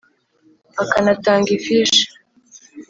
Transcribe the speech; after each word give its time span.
akanatanga 0.83 1.49
ifishi. 1.57 2.03